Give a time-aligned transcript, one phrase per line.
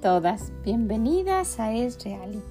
[0.00, 2.42] todas, bienvenidas a Es Real,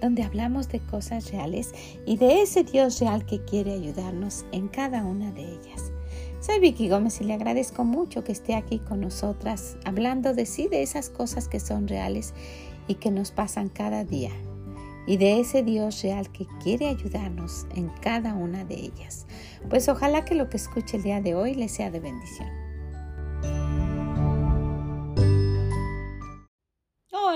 [0.00, 1.72] donde hablamos de cosas reales
[2.06, 5.90] y de ese Dios real que quiere ayudarnos en cada una de ellas.
[6.40, 10.68] Soy Vicky Gómez y le agradezco mucho que esté aquí con nosotras, hablando de sí,
[10.68, 12.34] de esas cosas que son reales
[12.86, 14.30] y que nos pasan cada día,
[15.06, 19.26] y de ese Dios real que quiere ayudarnos en cada una de ellas.
[19.68, 22.61] Pues ojalá que lo que escuche el día de hoy le sea de bendición.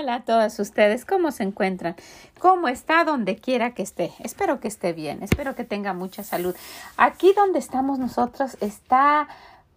[0.07, 1.97] Hola a todas ustedes, ¿cómo se encuentran?
[2.39, 4.13] ¿Cómo está donde quiera que esté?
[4.19, 6.55] Espero que esté bien, espero que tenga mucha salud.
[6.95, 9.27] Aquí donde estamos nosotros está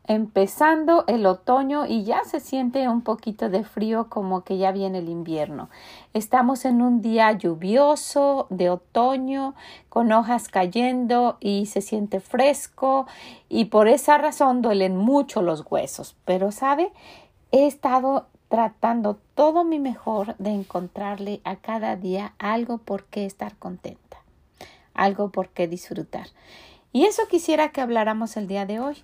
[0.07, 4.99] empezando el otoño y ya se siente un poquito de frío como que ya viene
[4.99, 5.69] el invierno.
[6.15, 9.57] Estamos en un día lluvioso de otoño
[9.89, 13.09] con hojas cayendo y se siente fresco
[13.49, 16.15] y por esa razón duelen mucho los huesos.
[16.25, 16.93] Pero sabe,
[17.51, 23.57] he estado tratando todo mi mejor de encontrarle a cada día algo por qué estar
[23.57, 24.19] contenta,
[24.93, 26.27] algo por qué disfrutar.
[26.93, 28.97] Y eso quisiera que habláramos el día de hoy.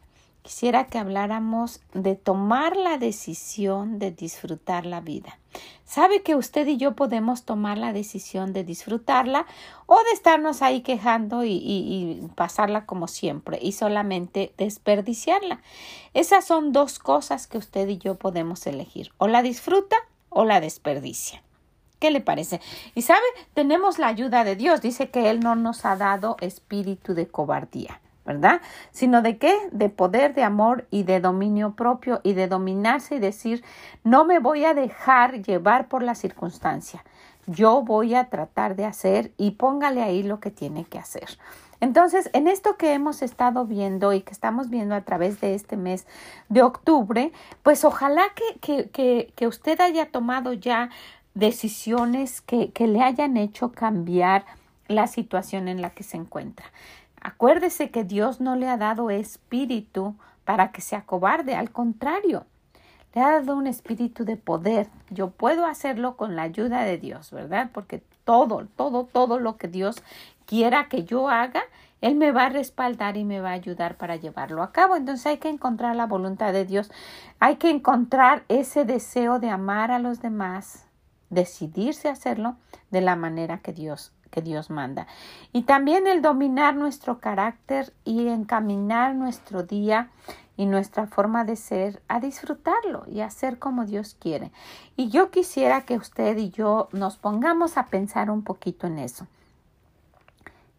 [0.47, 5.41] Quisiera que habláramos de tomar la decisión de disfrutar la vida.
[5.85, 9.45] Sabe que usted y yo podemos tomar la decisión de disfrutarla
[9.87, 15.63] o de estarnos ahí quejando y, pasarla como siempre y solamente desperdiciarla.
[16.15, 19.11] Esas son dos cosas que usted y yo podemos elegir.
[19.19, 19.97] O la disfruta
[20.29, 21.43] o la desperdicia.
[21.99, 22.61] ¿Qué le parece?
[22.95, 24.81] Y sabe, tenemos la ayuda de Dios.
[24.81, 28.01] Dice que Él no nos ha dado espíritu de cobardía.
[28.27, 28.61] ¿Verdad?
[28.91, 29.57] Sino de qué?
[29.71, 33.65] De poder, de amor y de dominio propio y de dominarse y decir,
[34.05, 37.05] no me voy a dejar llevar por la circunstancia.
[37.47, 41.39] Yo voy a tratar de hacer y póngale ahí lo que tiene que hacer.
[41.81, 45.77] Entonces, en esto que hemos estado viendo y que estamos viendo a través de este
[45.77, 46.07] mes
[46.49, 47.33] de octubre,
[47.63, 50.91] pues ojalá que, que, que, que usted haya tomado ya
[51.35, 54.47] decisiones que, que le hayan hecho cambiar
[54.89, 56.67] la situación en la que se encuentra.
[57.27, 60.15] Acuérdese que Dios no le ha dado espíritu
[60.45, 62.47] para que sea cobarde, al contrario,
[63.13, 64.87] le ha dado un espíritu de poder.
[65.11, 67.71] Yo puedo hacerlo con la ayuda de Dios, ¿verdad?
[67.73, 70.05] Porque todo, todo, todo lo que Dios
[70.47, 71.65] quiera que yo haga,
[72.01, 74.95] Él me va a respaldar y me va a ayudar para llevarlo a cabo.
[74.95, 76.93] Entonces hay que encontrar la voluntad de Dios,
[77.41, 80.87] hay que encontrar ese deseo de amar a los demás,
[81.31, 82.55] decidirse a hacerlo
[82.93, 85.07] de la manera que Dios que Dios manda.
[85.53, 90.11] Y también el dominar nuestro carácter y encaminar nuestro día
[90.57, 94.53] y nuestra forma de ser a disfrutarlo y hacer como Dios quiere.
[94.97, 99.27] Y yo quisiera que usted y yo nos pongamos a pensar un poquito en eso,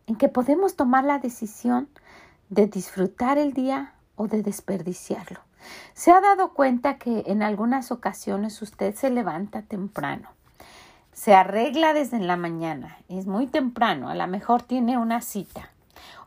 [0.07, 1.89] en que podemos tomar la decisión
[2.49, 5.41] de disfrutar el día o de desperdiciarlo.
[5.93, 10.36] ¿Se ha dado cuenta que en algunas ocasiones usted se levanta temprano
[11.17, 15.71] se arregla desde la mañana, es muy temprano, a lo mejor tiene una cita.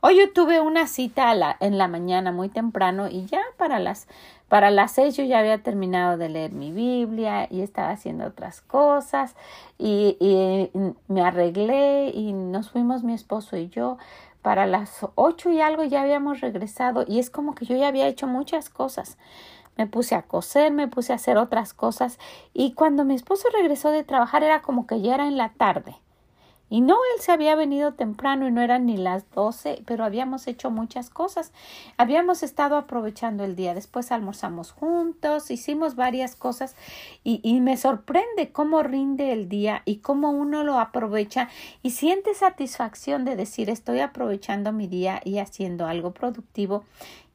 [0.01, 4.09] Hoy yo tuve una cita en la mañana muy temprano y ya para las
[4.49, 8.63] para las seis yo ya había terminado de leer mi Biblia y estaba haciendo otras
[8.63, 9.37] cosas
[9.79, 10.71] y, y
[11.07, 13.97] me arreglé y nos fuimos mi esposo y yo
[14.43, 18.09] para las ocho y algo ya habíamos regresado y es como que yo ya había
[18.09, 19.19] hecho muchas cosas
[19.77, 22.19] me puse a coser, me puse a hacer otras cosas
[22.53, 25.97] y cuando mi esposo regresó de trabajar era como que ya era en la tarde.
[26.73, 30.47] Y no, él se había venido temprano y no eran ni las doce, pero habíamos
[30.47, 31.53] hecho muchas cosas.
[31.97, 33.75] Habíamos estado aprovechando el día.
[33.75, 36.77] Después almorzamos juntos, hicimos varias cosas
[37.25, 41.49] y, y me sorprende cómo rinde el día y cómo uno lo aprovecha
[41.83, 46.85] y siente satisfacción de decir estoy aprovechando mi día y haciendo algo productivo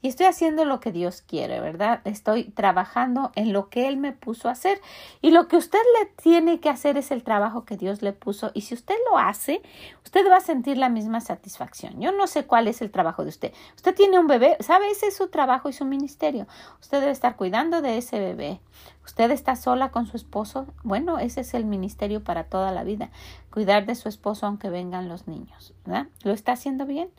[0.05, 2.01] y estoy haciendo lo que Dios quiere, ¿verdad?
[2.03, 4.79] Estoy trabajando en lo que Él me puso a hacer.
[5.19, 8.51] Y lo que usted le tiene que hacer es el trabajo que Dios le puso.
[8.53, 9.63] Y si usted lo hace,
[10.03, 11.99] usted va a sentir la misma satisfacción.
[11.99, 13.53] Yo no sé cuál es el trabajo de usted.
[13.77, 14.91] Usted tiene un bebé, ¿sabe?
[14.91, 16.45] Ese es su trabajo y su ministerio.
[16.81, 18.59] Usted debe estar cuidando de ese bebé.
[19.05, 20.67] Usted está sola con su esposo.
[20.83, 23.09] Bueno, ese es el ministerio para toda la vida.
[23.49, 26.09] Cuidar de su esposo aunque vengan los niños, ¿verdad?
[26.21, 27.09] ¿Lo está haciendo bien?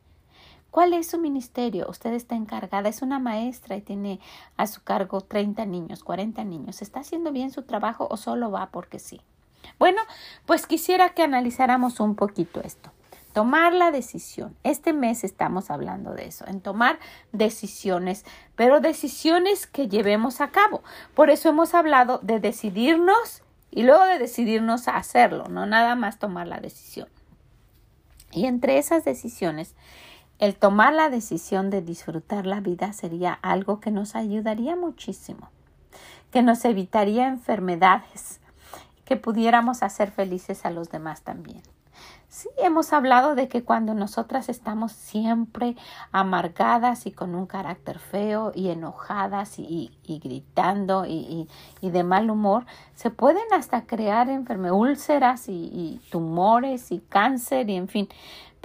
[0.76, 1.87] ¿Cuál es su ministerio?
[1.88, 4.20] Usted está encargada, es una maestra y tiene
[4.58, 6.82] a su cargo 30 niños, 40 niños.
[6.82, 9.23] ¿Está haciendo bien su trabajo o solo va porque sí?
[9.78, 10.02] Bueno,
[10.44, 12.93] pues quisiera que analizáramos un poquito esto.
[13.32, 14.55] Tomar la decisión.
[14.64, 16.99] Este mes estamos hablando de eso, en tomar
[17.32, 20.82] decisiones, pero decisiones que llevemos a cabo.
[21.14, 26.19] Por eso hemos hablado de decidirnos y luego de decidirnos a hacerlo, no nada más
[26.19, 27.08] tomar la decisión.
[28.31, 29.75] Y entre esas decisiones
[30.38, 35.50] el tomar la decisión de disfrutar la vida sería algo que nos ayudaría muchísimo,
[36.31, 38.41] que nos evitaría enfermedades,
[39.05, 41.62] que pudiéramos hacer felices a los demás también.
[42.29, 45.75] Sí, hemos hablado de que cuando nosotras estamos siempre
[46.12, 51.49] amargadas y con un carácter feo y enojadas y, gritando y,
[51.81, 57.88] de mal humor, se pueden hasta crear enfermedades, úlceras y, tumores y cáncer y en
[57.88, 58.09] fin.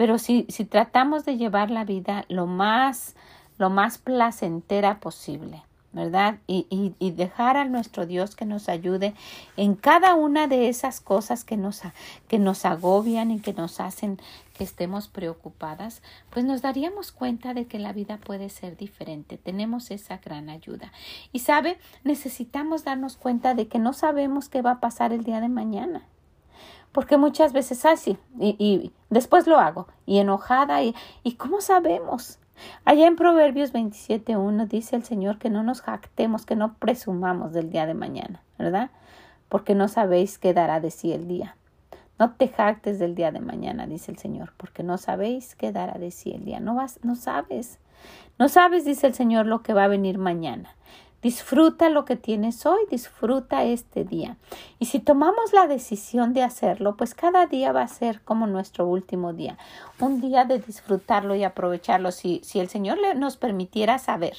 [0.01, 3.13] Pero si, si tratamos de llevar la vida lo más,
[3.59, 5.62] lo más placentera posible,
[5.94, 6.39] ¿verdad?
[6.48, 6.65] Y,
[6.98, 9.13] y, dejar a nuestro Dios que nos ayude
[9.57, 11.83] en cada una de esas cosas que nos,
[12.27, 14.19] que nos agobian y que nos hacen
[14.57, 16.01] que estemos preocupadas,
[16.31, 19.38] pues nos daríamos cuenta de que la vida puede ser diferente.
[19.38, 20.92] Tenemos esa gran ayuda.
[21.31, 25.42] Y sabe, necesitamos darnos cuenta de que no sabemos qué va a pasar el día
[25.42, 26.07] de mañana.
[26.92, 30.94] Porque muchas veces así, y, y después lo hago, y enojada, y,
[31.24, 32.40] y ¿cómo sabemos?
[32.86, 37.70] Allá en Proverbios 27.1 dice el Señor que no nos jactemos, que no presumamos del
[37.70, 38.92] día de mañana, ¿verdad?
[39.50, 41.56] Porque no sabéis qué dará de sí el día.
[42.20, 45.98] No te jactes del día de mañana, dice el Señor, porque no sabéis qué dará
[45.98, 46.60] de sí el día.
[46.60, 47.80] No vas, no sabes.
[48.38, 50.76] No sabes, dice el Señor, lo que va a venir mañana.
[51.22, 54.38] Disfruta lo que tienes hoy, disfruta este día.
[54.80, 58.88] Y si tomamos la decisión de hacerlo, pues cada día va a ser como nuestro
[58.88, 59.56] último día,
[60.00, 62.12] un día de disfrutarlo y aprovecharlo.
[62.12, 64.36] Si, si el Señor nos permitiera saber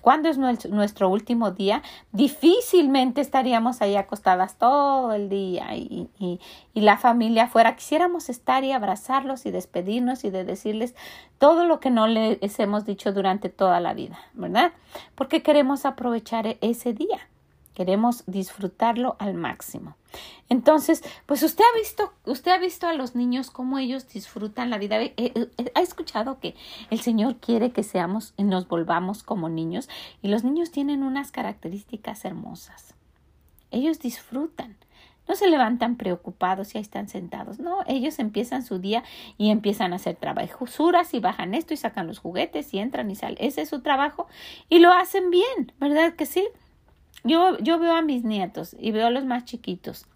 [0.00, 6.40] cuándo es nuestro último día, difícilmente estaríamos ahí acostadas todo el día y, y,
[6.74, 7.76] la familia fuera.
[7.76, 10.94] Quisiéramos estar y abrazarlos y despedirnos y de decirles
[11.38, 14.72] todo lo que no les hemos dicho durante toda la vida, ¿verdad?
[15.14, 16.23] Porque queremos aprovechar
[16.60, 17.28] ese día.
[17.74, 19.96] Queremos disfrutarlo al máximo.
[20.48, 24.78] Entonces, pues usted ha visto, usted ha visto a los niños cómo ellos disfrutan la
[24.78, 25.02] vida.
[25.02, 26.54] Eh, eh, ha escuchado que
[26.90, 29.88] el Señor quiere que seamos, nos volvamos como niños
[30.22, 32.94] y los niños tienen unas características hermosas.
[33.72, 34.76] Ellos disfrutan.
[35.26, 37.58] No se levantan preocupados y ahí están sentados.
[37.58, 39.02] No, ellos empiezan su día
[39.38, 43.16] y empiezan a hacer trabajuras y bajan esto y sacan los juguetes y entran y
[43.16, 43.38] salen.
[43.40, 44.26] Ese es su trabajo
[44.68, 46.46] y lo hacen bien, ¿verdad que sí?
[47.22, 50.06] Yo, yo veo a mis nietos y veo a los más chiquitos.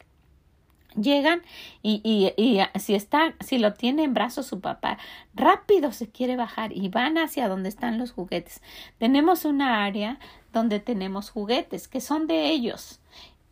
[0.95, 1.43] Llegan
[1.83, 4.99] y, y, y si está, si lo tiene en brazos su papá,
[5.35, 8.63] rápido se quiere bajar y van hacia donde están los juguetes.
[8.99, 10.19] Tenemos una área
[10.53, 12.98] donde tenemos juguetes que son de ellos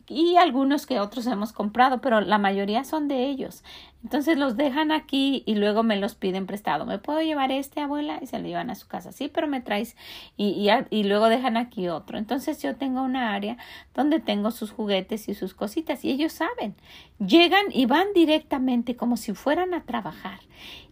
[0.09, 3.63] y algunos que otros hemos comprado, pero la mayoría son de ellos.
[4.03, 6.85] Entonces los dejan aquí y luego me los piden prestado.
[6.85, 8.19] ¿Me puedo llevar este, abuela?
[8.21, 9.11] Y se lo llevan a su casa.
[9.11, 9.95] Sí, pero me traes
[10.37, 12.17] y, y, y, luego dejan aquí otro.
[12.17, 13.57] Entonces yo tengo una área
[13.93, 16.75] donde tengo sus juguetes y sus cositas y ellos saben.
[17.19, 20.39] Llegan y van directamente como si fueran a trabajar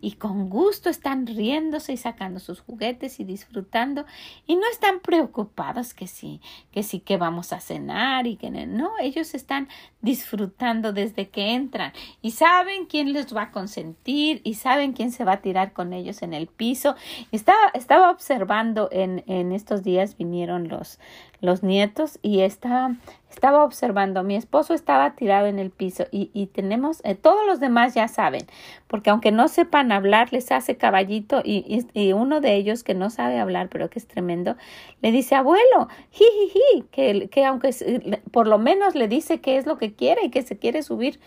[0.01, 4.05] y con gusto están riéndose y sacando sus juguetes y disfrutando
[4.45, 6.41] y no están preocupados que sí,
[6.71, 9.67] que sí que vamos a cenar y que no, ellos están
[10.01, 15.25] disfrutando desde que entran y saben quién les va a consentir y saben quién se
[15.25, 16.95] va a tirar con ellos en el piso.
[17.33, 20.97] Estaba, estaba observando en, en estos días vinieron los,
[21.42, 22.95] los nietos y estaba,
[23.30, 24.24] estaba observando.
[24.24, 28.07] Mi esposo estaba tirado en el piso y, y tenemos, eh, todos los demás ya
[28.07, 28.44] saben,
[28.88, 33.10] porque aunque no sepan hablar, les hace caballito y, y, uno de ellos que no
[33.10, 34.55] sabe hablar, pero que es tremendo,
[35.01, 39.77] le dice, abuelo, jijiji, que, que aunque por lo menos le dice qué es lo
[39.77, 41.19] que quiere y que se quiere subir.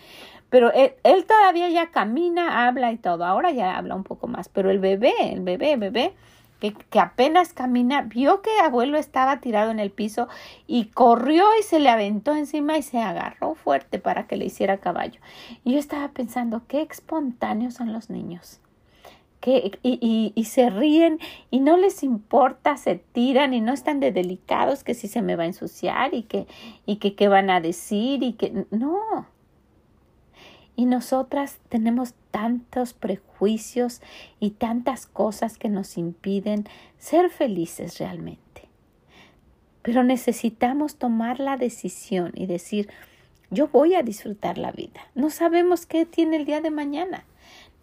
[0.49, 3.25] Pero él, todavía ya camina, habla y todo.
[3.25, 4.49] Ahora ya habla un poco más.
[4.49, 6.13] Pero el bebé, el bebé, bebé,
[6.59, 10.27] que, que, apenas camina, vio que abuelo estaba tirado en el piso
[10.67, 14.79] y corrió y se le aventó encima y se agarró fuerte para que le hiciera
[14.79, 15.21] caballo.
[15.63, 18.59] Y yo estaba pensando, qué espontáneos son los niños.
[19.39, 21.17] Que, y, y, y, se ríen
[21.49, 25.37] y no les importa, se tiran y no están de delicados que si se me
[25.37, 26.45] va a ensuciar y que,
[26.85, 29.25] y que qué van a decir y que no,
[30.79, 34.01] y nosotras tenemos tantos prejuicios
[34.39, 38.69] y tantas cosas que nos impiden ser felices realmente.
[39.81, 42.89] Pero necesitamos tomar la decisión y decir,
[43.49, 45.01] yo voy a disfrutar la vida.
[45.15, 47.25] No sabemos qué tiene el día de mañana.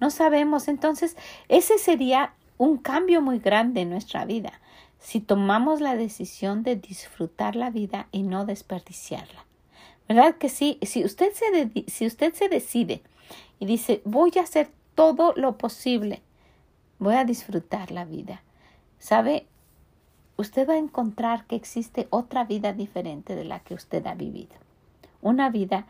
[0.01, 0.67] No sabemos.
[0.67, 1.19] Entonces,
[1.51, 4.55] ese sería un cambio muy grande en nuestra vida
[5.01, 9.45] si tomamos la decisión de disfrutar la vida y no desperdiciarla.
[10.09, 10.79] ¿Verdad que sí?
[10.83, 13.03] Si usted se, si usted se decide
[13.59, 16.23] y dice, voy a hacer todo lo posible,
[16.99, 18.43] voy a disfrutar la vida,
[18.99, 19.47] ¿sabe?
[20.37, 24.55] Usted va a encontrar que existe otra vida diferente de la que usted ha vivido.
[25.23, 25.87] Una vida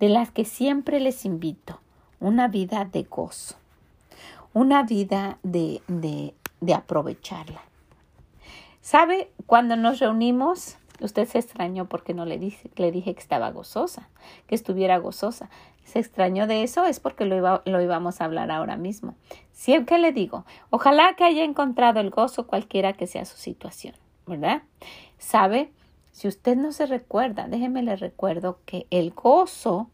[0.00, 1.80] de la que siempre les invito,
[2.20, 3.54] una vida de gozo,
[4.52, 7.62] una vida de, de, de aprovecharla.
[8.82, 9.30] ¿Sabe?
[9.46, 14.08] Cuando nos reunimos Usted se extrañó porque no le dije, le dije que estaba gozosa,
[14.46, 15.50] que estuviera gozosa.
[15.84, 19.14] Se extrañó de eso, es porque lo, iba, lo íbamos a hablar ahora mismo.
[19.52, 23.94] Siempre le digo, ojalá que haya encontrado el gozo cualquiera que sea su situación,
[24.26, 24.62] ¿verdad?
[25.18, 25.70] ¿Sabe?
[26.12, 29.88] Si usted no se recuerda, déjeme le recuerdo que el gozo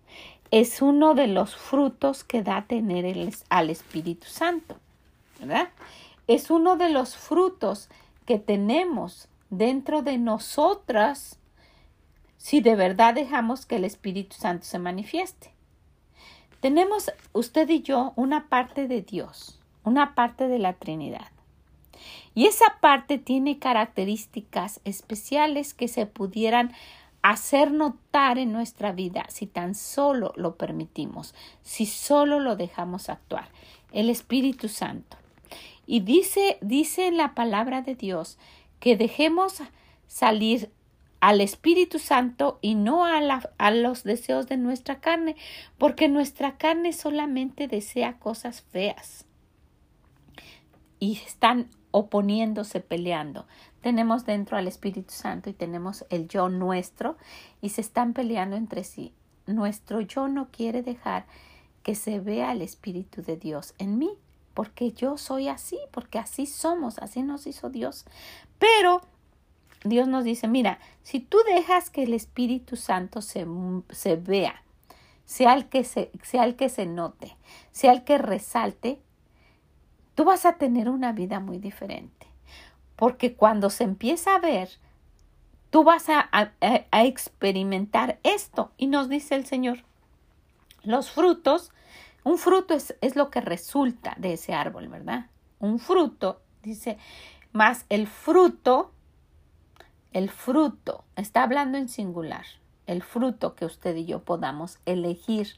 [0.50, 4.76] es uno de los frutos que da tener el, al Espíritu Santo,
[5.38, 5.70] ¿verdad?
[6.26, 7.88] Es uno de los frutos
[8.26, 11.38] que tenemos dentro de nosotras
[12.38, 15.52] si de verdad dejamos que el Espíritu Santo se manifieste.
[16.60, 21.28] Tenemos usted y yo una parte de Dios, una parte de la Trinidad.
[22.34, 26.72] Y esa parte tiene características especiales que se pudieran
[27.22, 33.48] hacer notar en nuestra vida si tan solo lo permitimos, si solo lo dejamos actuar.
[33.92, 35.18] El Espíritu Santo.
[35.86, 38.38] Y dice, dice en la palabra de Dios
[38.80, 39.62] que dejemos
[40.06, 40.70] salir
[41.20, 43.20] al Espíritu Santo y no a,
[43.58, 45.36] a, los deseos de nuestra carne,
[45.78, 49.26] porque nuestra carne solamente desea cosas feas
[50.98, 53.46] y están oponiéndose, peleando.
[53.80, 57.16] Tenemos dentro al Espíritu Santo y tenemos el yo nuestro
[57.60, 59.12] y se están peleando entre sí.
[59.46, 61.26] Nuestro yo no quiere dejar
[61.82, 64.10] que se vea el Espíritu de Dios en mí,
[64.54, 68.04] porque yo soy así, porque así somos, así nos hizo Dios.
[68.58, 69.00] Pero
[69.84, 73.46] Dios nos dice, mira, si tú dejas que el Espíritu Santo se,
[73.90, 74.62] se vea,
[75.24, 77.36] sea el, que se, sea el que se note,
[77.72, 79.00] sea el que resalte,
[80.14, 82.26] tú vas a tener una vida muy diferente.
[82.96, 84.68] Porque cuando se empieza a ver,
[85.70, 88.72] tú vas a, a, experimentar esto.
[88.76, 89.84] Y nos dice el Señor,
[90.82, 91.72] los frutos,
[92.24, 95.26] un fruto es, es lo que resulta de ese árbol, ¿verdad?
[95.58, 96.98] Un fruto, dice,
[97.52, 98.92] más el fruto,
[100.12, 102.44] el fruto, está hablando en singular,
[102.86, 105.56] el fruto que usted y yo podamos elegir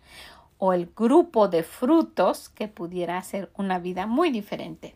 [0.58, 4.94] o el grupo de frutos que pudiera hacer una vida muy diferente.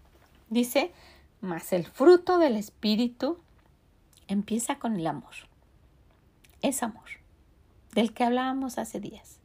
[0.49, 0.93] Dice,
[1.41, 3.39] mas el fruto del Espíritu
[4.29, 5.35] empieza con el amor.
[6.63, 7.09] Es amor,
[7.95, 9.36] del que hablábamos hace días.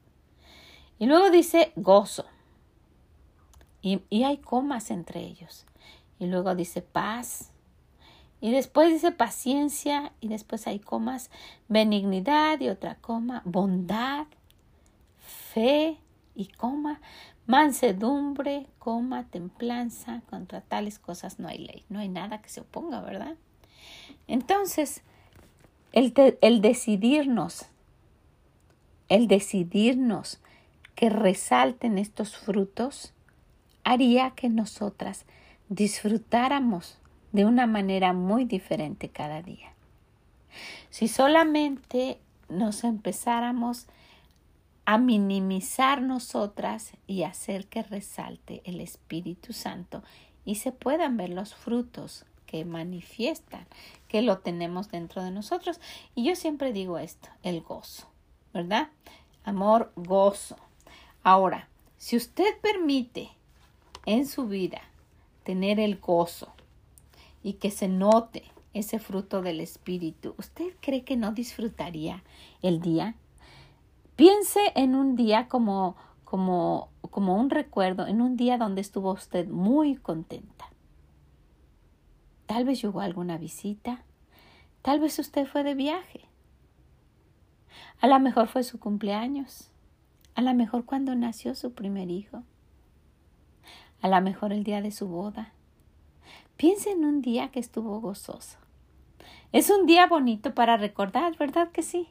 [1.02, 2.26] Y luego dice gozo.
[3.82, 5.66] Y, y hay comas entre ellos.
[6.20, 7.50] Y luego dice paz.
[8.40, 10.14] Y después dice paciencia.
[10.22, 11.32] Y después hay comas
[11.68, 14.28] benignidad y otra coma bondad,
[15.18, 15.98] fe,
[16.36, 17.02] y coma,
[17.48, 23.02] mansedumbre, coma, templanza, contra tales cosas no hay ley, no hay nada que se oponga,
[23.02, 23.38] ¿verdad?
[24.28, 25.02] Entonces,
[25.94, 27.66] el, el decidirnos,
[29.10, 30.40] el decidirnos
[31.02, 33.16] que resalten estos frutos,
[33.84, 35.26] haría que nosotras
[35.68, 37.00] disfrutáramos
[37.32, 39.74] de una manera muy diferente cada día.
[40.92, 43.88] Si solamente nos empezáramos
[44.86, 50.04] a minimizar nosotras y hacer que resalte el Espíritu Santo
[50.46, 53.66] y se puedan ver los frutos que manifiestan
[54.08, 55.82] que lo tenemos dentro de nosotros.
[56.14, 58.08] Y yo siempre digo esto, el gozo,
[58.54, 58.90] ¿verdad?
[59.44, 60.58] Amor, gozo.
[61.24, 63.30] Ahora, si usted permite
[64.06, 64.82] en su vida
[65.44, 66.52] tener el gozo
[67.44, 72.24] y que se note ese fruto del Espíritu, ¿usted cree que no disfrutaría
[72.62, 73.16] el día?
[74.16, 79.48] Piense en un día como, como, como un recuerdo, en un día donde estuvo usted
[79.48, 80.70] muy contenta.
[82.48, 84.04] Tal vez llegó alguna visita,
[84.82, 86.22] tal vez usted fue de viaje.
[88.00, 89.71] A lo mejor fue su cumpleaños,
[90.36, 92.44] a lo mejor cuando nació su primer hijo,
[94.02, 95.54] a lo mejor el día de su boda.
[96.58, 98.58] Piense en un día que estuvo gozoso.
[99.52, 102.10] Es un día bonito para recordar, ¿verdad que sí?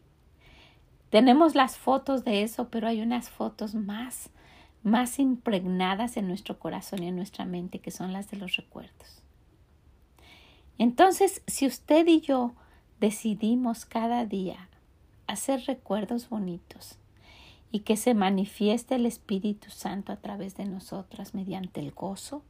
[1.11, 4.31] Tenemos las fotos de eso, pero hay unas fotos más,
[4.83, 9.23] más impregnadas en nuestro corazón y en nuestra mente, que son las de los recuerdos.
[10.79, 12.53] Entonces, si usted y yo
[13.01, 14.69] decidimos cada día
[15.27, 17.00] hacer recuerdos bonitos
[17.73, 22.43] y que se manifieste el Espíritu Santo a través de nosotras mediante el gozo,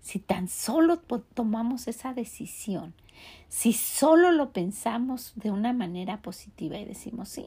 [0.00, 2.92] si tan solo tomamos esa decisión,
[3.48, 7.46] si solo lo pensamos de una manera positiva y decimos, sí,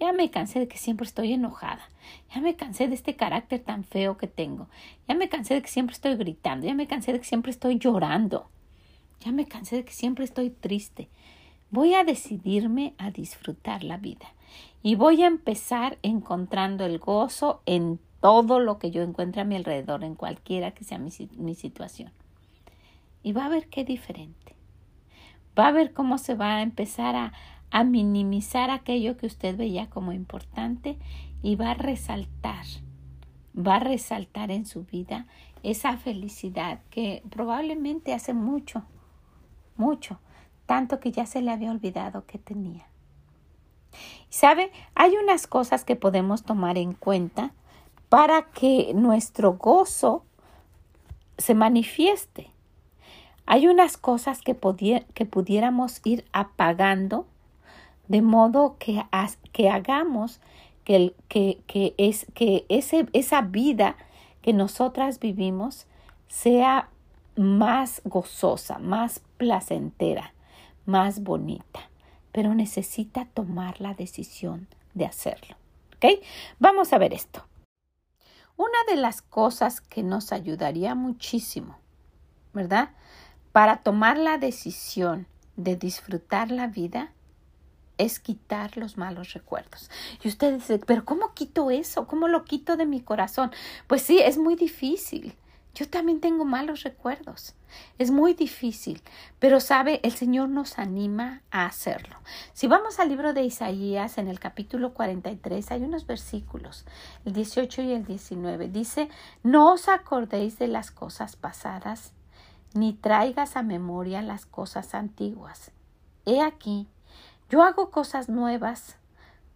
[0.00, 1.90] ya me cansé de que siempre estoy enojada,
[2.34, 4.68] ya me cansé de este carácter tan feo que tengo,
[5.06, 7.78] ya me cansé de que siempre estoy gritando, ya me cansé de que siempre estoy
[7.78, 8.48] llorando,
[9.20, 11.08] ya me cansé de que siempre estoy triste.
[11.70, 14.32] Voy a decidirme a disfrutar la vida
[14.82, 19.56] y voy a empezar encontrando el gozo en todo lo que yo encuentre a mi
[19.56, 22.12] alrededor, en cualquiera que sea mi, mi situación.
[23.22, 24.54] Y va a ver qué diferente.
[25.58, 27.32] va a ver cómo se va a empezar a,
[27.70, 30.98] a minimizar aquello que usted veía como importante
[31.42, 32.64] y va a resaltar,
[33.56, 35.26] va a resaltar en su vida
[35.62, 38.84] esa felicidad que probablemente hace mucho,
[39.76, 40.20] mucho,
[40.66, 42.86] tanto que ya se le había olvidado que tenía.
[44.38, 44.70] ¿Sabe?
[44.94, 47.50] Hay unas cosas que podemos tomar en cuenta
[48.08, 50.22] para que nuestro gozo
[51.38, 52.52] se manifieste.
[53.46, 54.56] Hay unas cosas que,
[55.12, 57.26] que pudiéramos ir apagando
[58.06, 59.02] de modo que,
[59.50, 60.40] que hagamos
[60.84, 63.96] que, que, que, es, que ese, esa vida
[64.40, 65.88] que nosotras vivimos
[66.28, 66.90] sea
[67.34, 70.32] más gozosa, más placentera,
[70.86, 71.87] más bonita,
[72.38, 75.56] pero necesita tomar la decisión de hacerlo.
[75.96, 76.22] ¿Ok?
[76.60, 77.44] Vamos a ver esto.
[78.56, 81.80] Una de las cosas que nos ayudaría muchísimo,
[82.52, 82.90] ¿verdad?
[83.50, 85.26] Para tomar la decisión
[85.56, 87.10] de disfrutar la vida
[87.96, 89.90] es quitar los malos recuerdos.
[90.22, 92.06] Y usted dice, pero ¿cómo quito eso?
[92.06, 93.50] ¿Cómo lo quito de mi corazón?
[93.88, 95.34] Pues sí, es muy difícil.
[95.78, 97.54] Yo también tengo malos recuerdos.
[97.98, 99.00] Es muy difícil,
[99.38, 102.16] pero sabe, el Señor nos anima a hacerlo.
[102.52, 106.84] Si vamos al libro de Isaías, en el capítulo 43, hay unos versículos,
[107.24, 108.66] el 18 y el 19.
[108.66, 109.08] Dice,
[109.44, 112.12] no os acordéis de las cosas pasadas,
[112.74, 115.70] ni traigas a memoria las cosas antiguas.
[116.26, 116.88] He aquí,
[117.50, 118.96] yo hago cosas nuevas,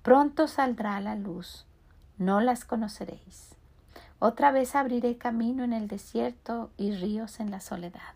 [0.03, 1.67] pronto saldrá a la luz,
[2.17, 3.57] no las conoceréis.
[4.25, 8.15] Otra vez abriré camino en el desierto y ríos en la soledad.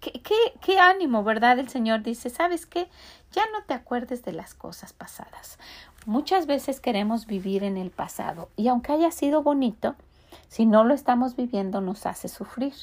[0.00, 0.20] Qué,
[0.60, 1.60] qué, ánimo, ¿verdad?
[1.60, 2.88] El Señor dice, ¿sabes qué?
[3.30, 5.60] Ya no te acuerdes de las cosas pasadas.
[6.06, 9.94] Muchas veces queremos vivir en el pasado y aunque haya sido bonito,
[10.48, 12.74] si no lo estamos viviendo nos hace sufrir.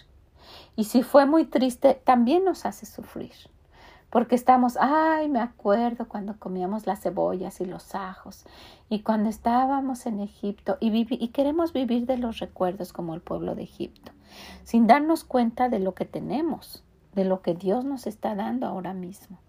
[0.77, 3.33] Y si fue muy triste, también nos hace sufrir
[4.11, 8.45] porque estamos, ay, me acuerdo cuando comíamos las cebollas y los ajos
[8.89, 13.55] y cuando estábamos en Egipto y, y queremos vivir de los recuerdos como el pueblo
[13.55, 14.11] de Egipto,
[14.65, 18.93] sin darnos cuenta de lo que tenemos, de lo que Dios nos está dando ahora
[18.93, 19.39] mismo.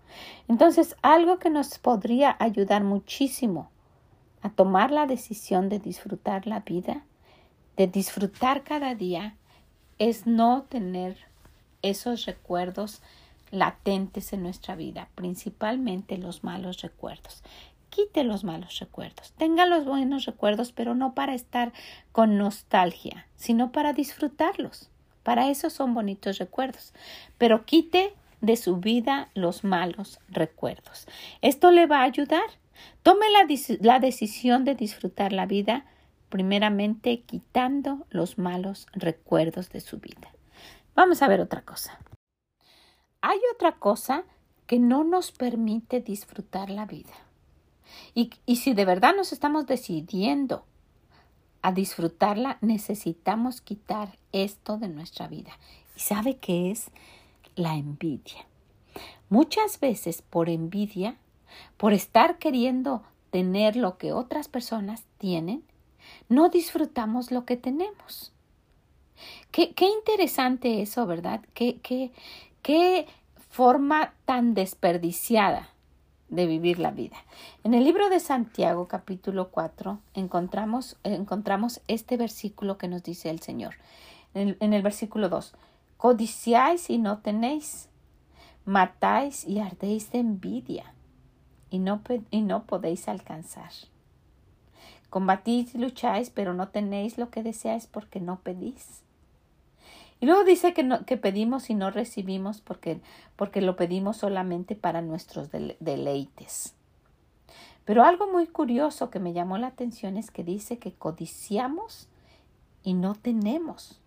[0.47, 3.69] Entonces, algo que nos podría ayudar muchísimo
[4.43, 7.05] a tomar la decisión de disfrutar la vida,
[7.77, 9.35] de disfrutar cada día,
[9.99, 11.17] es no tener
[11.83, 13.03] esos recuerdos
[13.53, 17.45] latentes en nuestra vida, principalmente los malos recuerdos.
[17.91, 19.33] Quite los malos recuerdos.
[19.37, 21.73] Tenga los buenos recuerdos, pero no para estar
[22.11, 24.91] con nostalgia, sino para disfrutarlos.
[25.23, 26.95] Para eso son bonitos recuerdos.
[27.37, 31.07] Pero quite de su vida los malos recuerdos.
[31.43, 32.43] Esto le va a ayudar.
[33.03, 33.47] Tome la,
[33.81, 35.85] la decisión de disfrutar la vida,
[36.31, 40.33] primeramente quitando los malos recuerdos de su vida.
[40.95, 41.99] Vamos a ver otra cosa
[43.23, 44.25] hay otra cosa
[44.67, 47.13] que no nos permite disfrutar la vida.
[48.15, 50.65] Y, si de verdad nos estamos decidiendo
[51.63, 55.53] a disfrutarla, necesitamos quitar esto de nuestra vida.
[55.97, 56.91] ¿Y sabe qué es?
[57.55, 58.47] La envidia.
[59.31, 61.17] Muchas veces por envidia,
[61.77, 65.63] por estar queriendo tener lo que otras personas tienen,
[66.29, 68.33] no disfrutamos lo que tenemos.
[69.51, 71.41] Qué, qué interesante eso, ¿verdad?
[71.55, 72.11] Qué, qué,
[72.63, 73.09] Qué
[73.51, 75.69] forma tan desperdiciada
[76.29, 77.17] de vivir la vida.
[77.65, 83.41] En el libro de Santiago capítulo 4 encontramos, encontramos este versículo que nos dice el
[83.41, 83.75] Señor.
[84.35, 85.55] En el, versículo 2,
[85.97, 87.89] codiciáis y no tenéis,
[88.65, 90.95] matáis y ardéis de envidia
[91.69, 93.73] y no, y no podéis alcanzar.
[95.11, 99.03] Combatís y lucháis, pero no tenéis lo que deseáis porque no pedís.
[100.23, 103.01] Y luego dice que, no, que pedimos y no recibimos porque,
[103.35, 106.75] porque lo pedimos solamente para nuestros deleites.
[107.85, 112.07] Pero algo muy curioso que me llamó la atención es que dice que codiciamos
[112.85, 113.99] y no tenemos.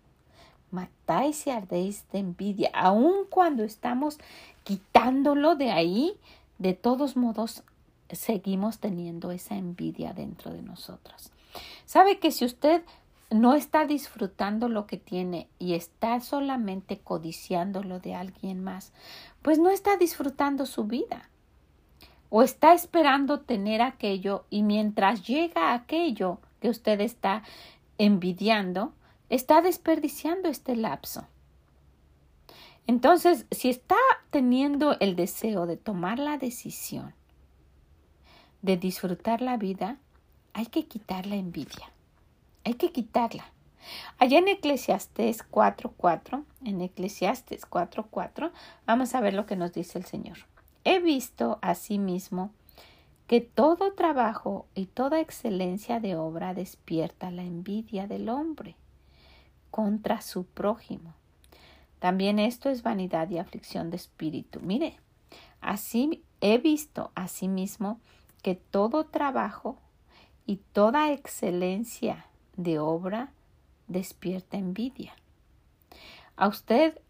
[0.70, 4.16] Matáis y ardéis de envidia, aun cuando estamos
[4.64, 6.18] quitándolo de ahí,
[6.56, 7.62] de todos modos
[8.10, 11.30] seguimos teniendo esa envidia dentro de nosotros.
[11.84, 12.82] ¿Sabe que si usted
[13.30, 18.92] no está disfrutando lo que tiene y está solamente codiciando lo de alguien más,
[19.42, 21.28] pues no está disfrutando su vida.
[22.28, 27.42] O está esperando tener aquello y mientras llega aquello que usted está
[27.98, 28.92] envidiando,
[29.28, 31.26] está desperdiciando este lapso.
[32.86, 33.96] Entonces, si está
[34.30, 37.14] teniendo el deseo de tomar la decisión
[38.62, 39.98] de disfrutar la vida,
[40.52, 41.90] hay que quitar la envidia.
[42.66, 43.44] Hay que quitarla.
[44.18, 48.50] Allá en Eclesiastes 4.4, en Eclesiastes 4.4,
[48.84, 50.38] vamos a ver lo que nos dice el Señor.
[50.82, 52.50] He visto asimismo
[53.28, 58.74] que todo trabajo y toda excelencia de obra despierta la envidia del hombre
[59.70, 61.14] contra su prójimo.
[62.00, 64.58] También esto es vanidad y aflicción de espíritu.
[64.58, 64.98] Mire,
[65.60, 68.00] así he visto asimismo
[68.42, 69.78] que todo trabajo
[70.46, 72.26] y toda excelencia
[72.56, 73.30] de obra
[73.88, 75.14] despierta envidia.
[76.36, 77.00] A usted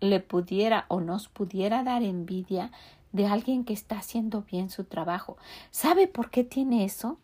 [0.00, 2.70] le pudiera o nos pudiera dar envidia
[3.12, 5.36] de alguien que está haciendo bien su trabajo.
[5.70, 7.18] ¿Sabe por qué tiene eso?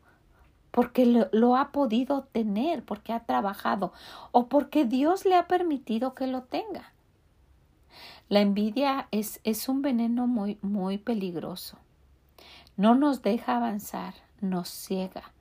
[0.71, 3.93] Porque lo, lo, ha podido tener, porque ha trabajado
[4.31, 6.93] o porque Dios le ha permitido que lo tenga.
[8.29, 11.77] La envidia es, es un veneno muy, muy peligroso.
[12.77, 15.33] No nos deja avanzar, nos ciega,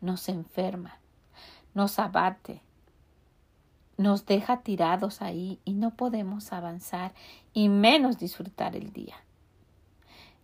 [0.00, 0.98] nos enferma,
[1.74, 2.62] nos abate,
[3.96, 7.12] nos deja tirados ahí y no podemos avanzar
[7.52, 9.16] y menos disfrutar el día.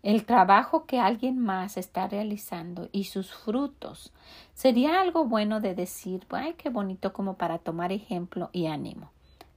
[0.02, 4.12] El trabajo que alguien más está realizando y sus frutos
[4.54, 9.10] sería algo bueno de decir, ay, qué bonito como para tomar ejemplo y ánimo,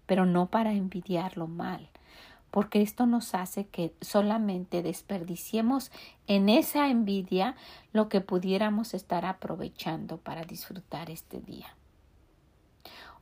[0.05, 1.89] pero no para envidiarlo mal,
[2.53, 5.91] porque esto nos hace que solamente desperdiciemos
[6.27, 7.55] en esa envidia
[7.93, 11.75] lo que pudiéramos estar aprovechando para disfrutar este día.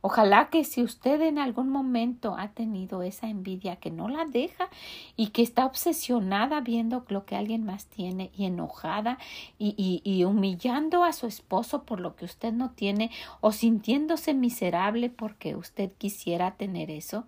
[0.04, 4.68] Ojalá que si usted en algún momento ha tenido esa envidia que no la deja
[5.16, 9.18] y que está obsesionada viendo lo que alguien más tiene y enojada
[9.60, 15.08] y, y, humillando a su esposo por lo que usted no tiene o sintiéndose miserable
[15.08, 17.24] porque usted quisiera tener eso,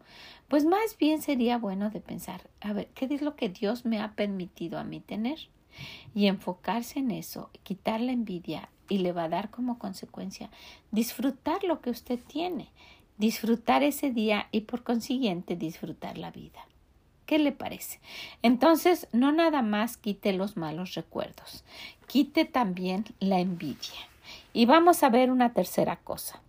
[0.48, 4.00] pues más bien sería bueno de pensar, a ver, ¿qué es lo que Dios me
[4.00, 5.38] ha permitido a mí tener?
[6.12, 10.50] Y enfocarse en eso, quitar la envidia y le va a dar como consecuencia
[10.90, 12.70] disfrutar lo que usted tiene,
[13.18, 16.66] disfrutar ese día y por consiguiente disfrutar la vida.
[17.26, 18.00] ¿Qué le parece?
[18.42, 21.64] Entonces, no nada más quite los malos recuerdos,
[22.06, 24.08] quite también la envidia.
[24.52, 26.40] Y vamos a ver una tercera cosa.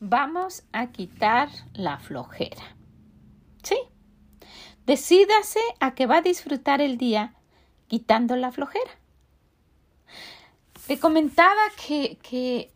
[0.00, 2.76] Vamos a quitar la flojera.
[3.62, 3.76] ¿Sí?
[4.84, 7.34] Decídase a que va a disfrutar el día
[7.88, 8.90] quitando la flojera.
[10.88, 12.70] Le comentaba que, que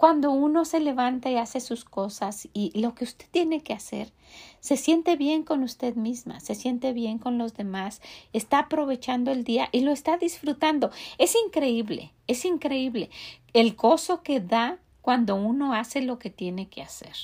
[0.00, 4.12] cuando uno se levanta y hace sus cosas y lo que usted tiene que hacer,
[4.60, 8.00] se siente bien con usted misma, se siente bien con los demás,
[8.32, 10.90] está aprovechando el día y lo está disfrutando.
[11.18, 13.10] Es increíble, es increíble
[13.52, 17.14] el gozo que da cuando uno hace lo que tiene que hacer.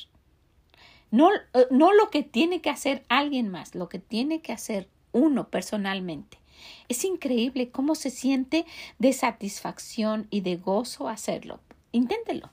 [1.10, 4.88] No, eh, no lo que tiene que hacer alguien más, lo que tiene que hacer
[5.12, 6.38] uno personalmente.
[6.88, 8.66] Es increíble cómo se siente
[8.98, 11.60] de satisfacción y de gozo hacerlo.
[11.92, 12.50] Inténtelo.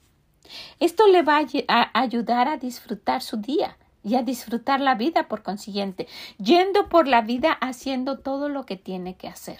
[0.79, 5.43] Esto le va a ayudar a disfrutar su día y a disfrutar la vida por
[5.43, 9.59] consiguiente, yendo por la vida haciendo todo lo que tiene que hacer.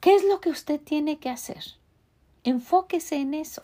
[0.00, 1.64] ¿Qué es lo que usted tiene que hacer?
[2.44, 3.62] Enfóquese en eso.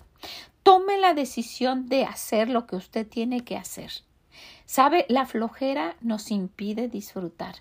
[0.62, 3.90] Tome la decisión de hacer lo que usted tiene que hacer.
[4.70, 7.56] Sabe, la flojera nos impide disfrutar.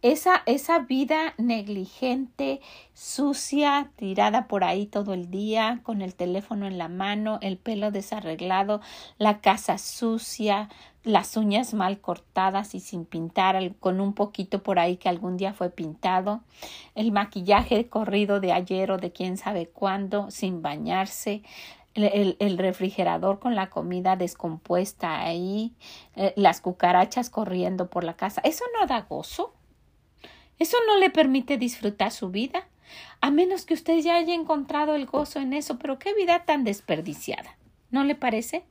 [0.00, 2.62] Esa, esa vida negligente,
[2.94, 7.90] sucia, tirada por ahí todo el día, con el teléfono en la mano, el pelo
[7.90, 8.80] desarreglado,
[9.18, 10.70] la casa sucia,
[11.02, 15.52] las uñas mal cortadas y sin pintar, con un poquito por ahí que algún día
[15.52, 16.40] fue pintado,
[16.94, 21.42] el maquillaje corrido de ayer o de quién sabe cuándo, sin bañarse,
[21.94, 25.74] el, refrigerador con la comida descompuesta ahí,
[26.16, 28.40] eh, las cucarachas corriendo por la casa.
[28.44, 29.54] Eso no da gozo.
[30.58, 32.68] Eso no le permite disfrutar su vida,
[33.20, 35.78] a menos que usted ya haya encontrado el gozo en eso.
[35.78, 37.56] Pero qué vida tan desperdiciada.
[37.90, 38.64] ¿No le parece?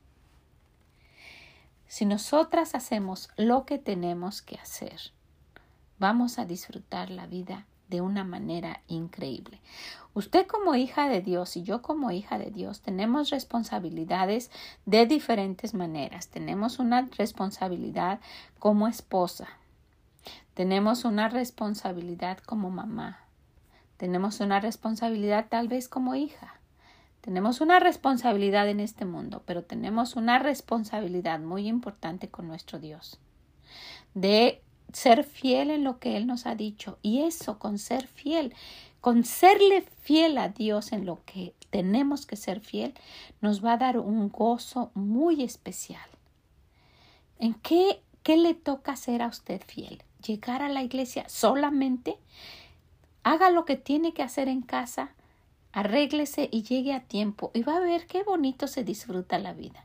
[1.86, 5.12] Si nosotras hacemos lo que tenemos que hacer,
[5.98, 9.60] vamos a disfrutar la vida de una manera increíble.
[10.14, 14.50] Usted como hija de Dios y yo como hija de Dios tenemos responsabilidades
[14.84, 16.26] de diferentes maneras.
[16.26, 18.18] Tenemos una responsabilidad
[18.58, 19.46] como esposa.
[20.54, 23.20] Tenemos una responsabilidad como mamá.
[23.96, 26.58] Tenemos una responsabilidad tal vez como hija.
[27.20, 33.20] Tenemos una responsabilidad en este mundo, pero tenemos una responsabilidad muy importante con nuestro Dios
[34.14, 34.63] de
[34.94, 36.98] ser fiel en lo que Él nos ha dicho.
[37.02, 38.54] Y eso, con ser fiel,
[39.00, 42.94] con serle fiel a Dios en lo que tenemos que ser fiel,
[43.40, 46.08] nos va a dar un gozo muy especial.
[47.38, 50.02] ¿En qué, qué le toca hacer a usted fiel?
[50.24, 52.16] Llegar a la iglesia solamente.
[53.24, 55.14] Haga lo que tiene que hacer en casa,
[55.72, 59.84] arréglese y llegue a tiempo y va a ver qué bonito se disfruta la vida.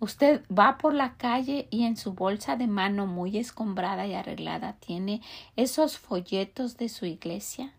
[0.00, 4.72] Usted va por la calle y en su bolsa de mano muy escombrada y arreglada
[4.80, 5.20] tiene
[5.56, 7.74] esos folletos de su iglesia.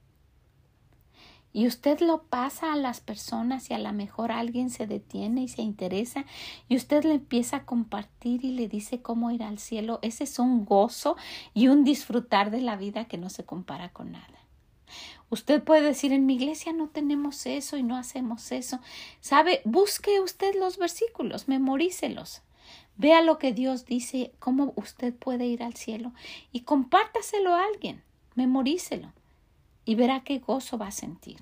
[1.51, 5.47] Y usted lo pasa a las personas y a lo mejor alguien se detiene y
[5.47, 6.25] se interesa
[6.69, 9.97] y usted le empieza a compartir y le dice cómo ir al cielo.
[10.03, 11.17] Ese es un gozo
[11.55, 14.40] y un disfrutar de la vida que no se compara con nada.
[15.31, 18.79] Usted puede decir, en mi iglesia no tenemos eso y no hacemos eso.
[19.21, 19.61] ¿Sabe?
[19.63, 22.41] Busque usted los versículos, memorícelos.
[22.97, 26.11] Vea lo que Dios dice, cómo usted puede ir al cielo
[26.51, 28.03] y compártaselo a alguien,
[28.35, 29.13] memorícelo
[29.85, 31.39] y verá qué gozo va a sentir.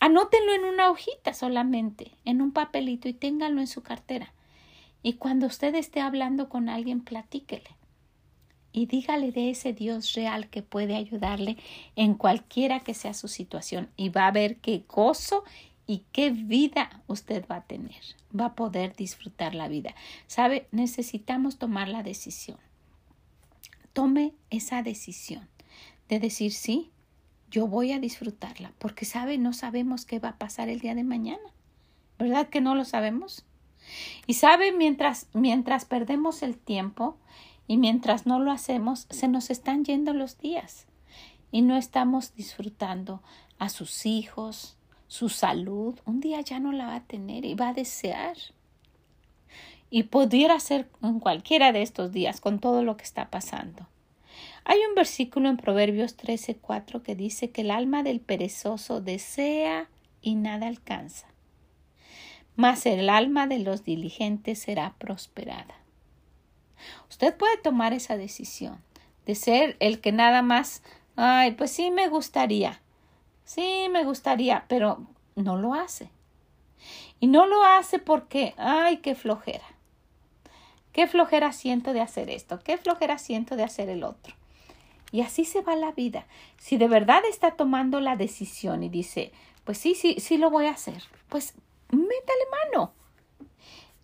[0.00, 4.32] Anótenlo en una hojita solamente, en un papelito y ténganlo en su cartera.
[5.02, 7.70] Y cuando usted esté hablando con alguien, platíquele.
[8.76, 11.56] Y dígale de ese Dios real que puede ayudarle
[11.94, 13.88] en cualquiera que sea su situación.
[13.96, 15.44] Y va a ver qué gozo
[15.86, 18.02] y qué vida usted va a tener.
[18.38, 19.94] Va a poder disfrutar la vida.
[20.26, 20.66] ¿Sabe?
[20.72, 22.58] Necesitamos tomar la decisión.
[23.92, 25.48] Tome esa decisión
[26.08, 26.90] de decir sí,
[27.52, 31.04] yo voy a disfrutarla, porque sabe, no sabemos qué va a pasar el día de
[31.04, 31.54] mañana.
[32.18, 33.44] ¿Verdad que no lo sabemos?
[34.26, 37.16] Y sabe, mientras, mientras perdemos el tiempo
[37.66, 40.86] y mientras no lo hacemos, se nos están yendo los días
[41.50, 43.22] y no estamos disfrutando
[43.58, 45.98] a sus hijos, su salud.
[46.04, 48.36] Un día ya no la va a tener y va a desear.
[49.88, 53.86] Y pudiera ser en cualquiera de estos días con todo lo que está pasando.
[54.64, 59.88] Hay un versículo en Proverbios 13:4 que dice que el alma del perezoso desea
[60.20, 61.28] y nada alcanza,
[62.56, 65.83] mas el alma de los diligentes será prosperada.
[67.10, 68.82] Usted puede tomar esa decisión
[69.26, 70.82] de ser el que nada más,
[71.16, 72.80] ay, pues sí me gustaría,
[73.44, 76.10] sí me gustaría, pero no lo hace.
[77.20, 79.64] Y no lo hace porque, ay, qué flojera.
[80.92, 84.34] Qué flojera siento de hacer esto, qué flojera siento de hacer el otro.
[85.10, 86.26] Y así se va la vida.
[86.58, 89.32] Si de verdad está tomando la decisión y dice,
[89.64, 91.54] pues sí, sí, sí lo voy a hacer, pues
[91.90, 92.92] métale mano.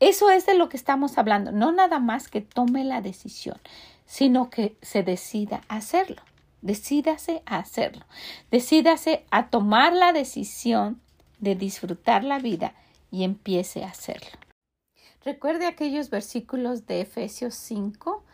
[0.01, 1.53] Eso es de lo que estamos hablando.
[1.53, 3.59] No nada más que tome la decisión,
[4.07, 6.23] sino que se decida a hacerlo.
[6.63, 8.05] Decídase a hacerlo.
[8.51, 11.01] Decídase a tomar la decisión
[11.39, 12.75] de disfrutar la vida
[13.11, 14.39] y empiece a hacerlo.
[15.25, 18.25] Recuerde aquellos versículos de Efesios 5,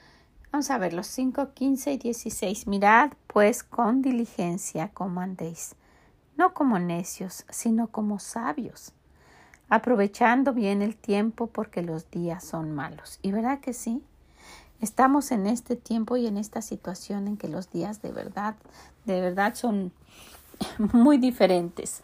[0.56, 2.66] Vamos a ver los 5, 15 y 16.
[2.66, 5.74] Mirad pues con diligencia como andéis,
[6.38, 8.92] no como necios, sino como sabios,
[9.68, 13.18] aprovechando bien el tiempo porque los días son malos.
[13.22, 14.02] ¿Y verdad que sí?
[14.80, 18.56] Estamos en este tiempo y en esta situación en que los días de verdad,
[19.04, 19.92] de verdad son
[20.92, 22.02] muy diferentes.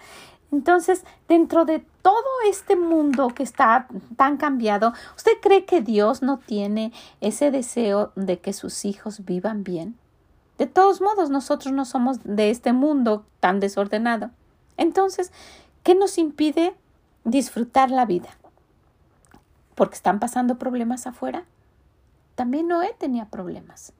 [0.51, 6.39] Entonces, dentro de todo este mundo que está tan cambiado, ¿usted cree que Dios no
[6.39, 9.97] tiene ese deseo de que sus hijos vivan bien?
[10.59, 14.31] De todos modos, nosotros no somos de este mundo tan desordenado.
[14.77, 15.33] Entonces,
[15.83, 16.75] ¿qué nos impide
[17.25, 18.31] disfrutar la vida?
[19.75, 21.45] ¿Porque están pasando problemas afuera?
[22.35, 23.93] También Noé tenía problemas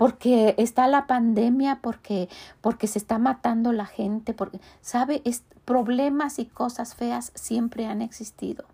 [0.00, 2.30] porque está la pandemia, porque,
[2.62, 5.20] porque se está matando la gente, porque, ¿sabe?
[5.66, 8.64] problemas y cosas feas siempre han existido.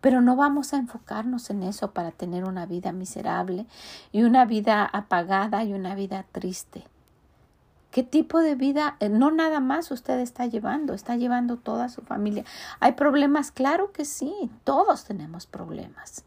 [0.00, 3.66] Pero no vamos a enfocarnos en eso para tener una vida miserable
[4.12, 6.84] y una vida apagada y una vida triste.
[7.98, 8.94] ¿Qué tipo de vida?
[9.00, 12.44] Eh, no nada más usted está llevando, está llevando toda su familia.
[12.78, 13.50] ¿Hay problemas?
[13.50, 14.32] Claro que sí,
[14.62, 16.24] todos tenemos problemas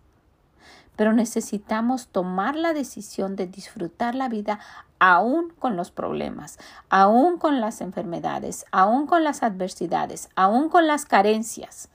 [0.98, 4.60] pero necesitamos tomar la decisión de disfrutar la vida
[5.00, 11.06] aún con los problemas, aún con las enfermedades, aún con las adversidades, aún con las
[11.06, 11.88] carencias.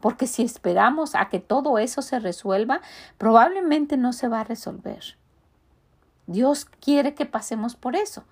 [0.00, 2.80] Porque si esperamos a que todo eso se resuelva,
[3.16, 5.16] probablemente no se va a resolver.
[6.26, 8.24] Dios quiere que pasemos por eso.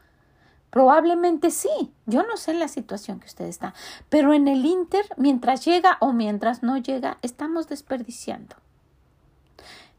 [0.70, 1.92] Probablemente sí.
[2.06, 3.74] Yo no sé la situación que usted está,
[4.08, 8.56] pero en el Inter, mientras llega o mientras no llega, estamos desperdiciando.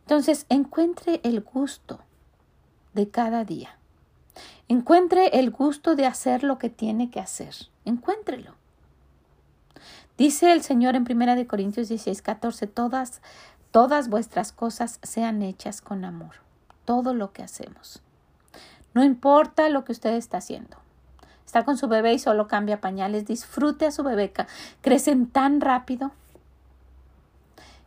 [0.02, 2.00] Entonces, encuentre el gusto
[2.94, 3.78] de cada día.
[4.70, 7.56] Encuentre el gusto de hacer lo que tiene que hacer.
[7.86, 8.56] Encuéntrelo.
[10.18, 13.22] Dice el Señor en 1 Corintios 16, 14, todas,
[13.72, 16.36] todas vuestras cosas sean hechas con amor.
[16.86, 18.02] Todo lo que hacemos.
[18.98, 20.76] No importa lo que usted está haciendo.
[21.46, 23.28] Está con su bebé y solo cambia pañales.
[23.28, 24.34] Disfrute a su bebé.
[24.82, 26.14] Crecen tan rápido.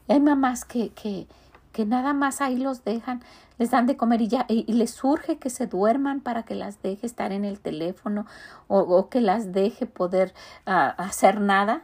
[0.07, 1.27] Hay mamás que, que,
[1.73, 3.25] que nada más ahí los dejan,
[3.59, 6.81] les dan de comer y ya, y, les surge que se duerman para que las
[6.81, 8.25] deje estar en el teléfono
[8.69, 10.33] o, que las deje poder
[10.65, 11.83] ah, hacer nada.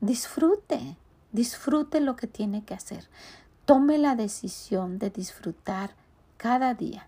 [0.00, 0.96] Disfrute,
[1.30, 3.08] Disfrute lo que tiene que hacer.
[3.64, 5.90] Tome la decisión de disfrutar
[6.36, 7.06] cada día,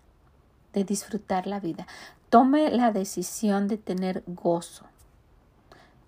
[0.73, 1.87] de disfrutar la vida.
[2.29, 4.85] Tome la decisión de tener gozo.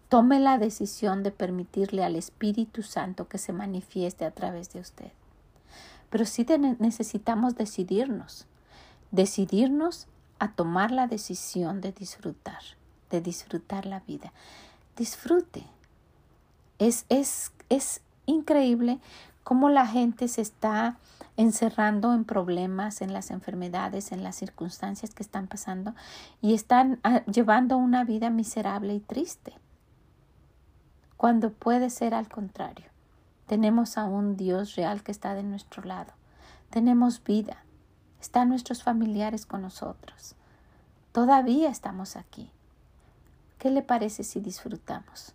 [0.10, 5.12] Tome la decisión de permitirle al Espíritu Santo que se manifieste a través de usted.
[6.10, 6.46] Pero sí
[6.80, 8.48] necesitamos decidirnos,
[9.12, 10.08] decidirnos
[10.40, 12.62] a tomar la decisión de disfrutar,
[13.12, 14.34] de disfrutar la vida.
[14.98, 15.64] Disfrute.
[16.80, 19.00] Es, es, es increíble
[19.50, 21.00] cómo la gente se está
[21.36, 25.96] encerrando en problemas, en las enfermedades, en las circunstancias que están pasando
[26.40, 29.56] y están ah, llevando una vida miserable y triste.
[31.18, 32.86] Cuando puede ser al contrario.
[33.48, 36.14] Tenemos a un Dios real que está de nuestro lado.
[36.70, 37.64] Tenemos vida.
[38.22, 40.36] Están nuestros familiares con nosotros.
[41.12, 42.52] Todavía estamos aquí.
[43.58, 45.34] ¿Qué le parece si disfrutamos?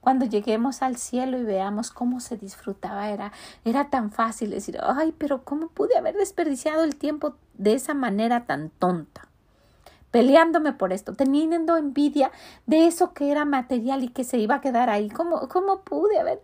[0.00, 3.32] Cuando lleguemos al cielo y veamos cómo se disfrutaba, era,
[3.64, 8.46] era tan fácil decir, ay, pero ¿cómo pude haber desperdiciado el tiempo de esa manera
[8.46, 9.28] tan tonta?
[10.10, 12.32] Peleándome por esto, teniendo envidia
[12.66, 15.08] de eso que era material y que se iba a quedar ahí.
[15.08, 16.40] ¿Cómo, cómo pude haber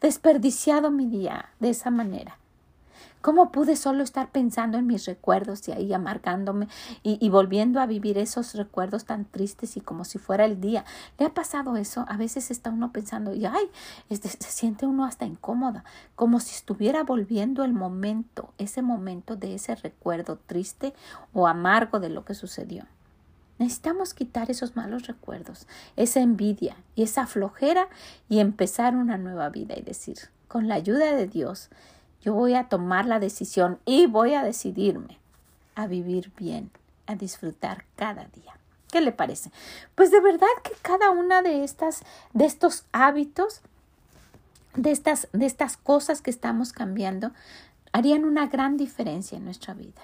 [0.00, 2.38] desperdiciado mi día de esa manera?
[3.22, 6.66] ¿Cómo pude solo estar pensando en mis recuerdos y ahí amargándome
[7.04, 10.84] y, volviendo a vivir esos recuerdos tan tristes y como si fuera el día?
[11.18, 12.04] ¿Le ha pasado eso?
[12.08, 13.70] A veces está uno pensando y ay,
[14.10, 15.84] este, se siente uno hasta incómoda,
[16.16, 20.92] como si estuviera volviendo el momento, ese momento de ese recuerdo triste
[21.32, 22.86] o amargo de lo que sucedió.
[23.60, 27.86] Necesitamos quitar esos malos recuerdos, esa envidia y esa flojera
[28.28, 31.70] y empezar una nueva vida y decir, con la ayuda de Dios,
[32.22, 35.18] yo voy a tomar la decisión y voy a decidirme
[35.74, 36.70] a vivir bien,
[37.06, 38.54] a disfrutar cada día.
[38.90, 39.50] ¿Qué le parece?
[39.94, 43.62] Pues de verdad que cada una de estas de estos hábitos
[44.74, 47.32] de estas de estas cosas que estamos cambiando
[47.92, 50.02] harían una gran diferencia en nuestra vida.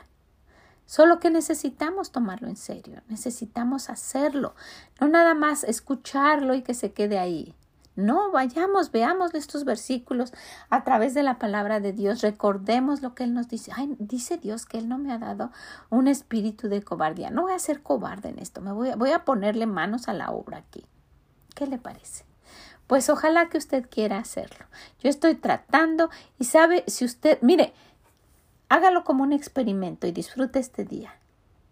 [0.87, 4.55] Solo que necesitamos tomarlo en serio, necesitamos hacerlo,
[5.01, 7.55] no nada más escucharlo y que se quede ahí.
[7.99, 10.33] No, vayamos, veamos estos versículos
[10.71, 13.73] a través de la palabra de Dios, recordemos lo que Él nos dice.
[13.75, 15.51] Ay, dice Dios que Él no me ha dado
[15.91, 17.31] un espíritu de cobardía.
[17.31, 20.31] No voy a ser cobarde en esto, me voy voy a ponerle manos a la
[20.31, 20.87] obra aquí.
[21.57, 22.25] ¿Qué le parece?
[22.87, 24.67] Pues ojalá que usted quiera hacerlo.
[25.03, 26.09] Yo estoy tratando
[26.39, 27.73] y sabe si usted, mire,
[28.69, 31.19] hágalo como un experimento y disfrute este día.